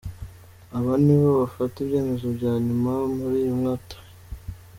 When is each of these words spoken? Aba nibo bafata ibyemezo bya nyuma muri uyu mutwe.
Aba 0.77 0.93
nibo 1.03 1.29
bafata 1.41 1.75
ibyemezo 1.83 2.25
bya 2.37 2.53
nyuma 2.65 2.91
muri 3.15 3.35
uyu 3.43 3.53
mutwe. 3.63 3.97